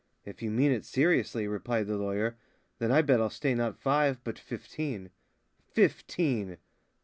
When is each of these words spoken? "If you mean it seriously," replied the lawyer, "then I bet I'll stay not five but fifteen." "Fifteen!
"If 0.25 0.41
you 0.41 0.49
mean 0.49 0.71
it 0.71 0.83
seriously," 0.83 1.47
replied 1.47 1.85
the 1.85 1.95
lawyer, 1.95 2.35
"then 2.79 2.91
I 2.91 3.03
bet 3.03 3.21
I'll 3.21 3.29
stay 3.29 3.53
not 3.53 3.77
five 3.77 4.17
but 4.23 4.39
fifteen." 4.39 5.11
"Fifteen! 5.73 6.57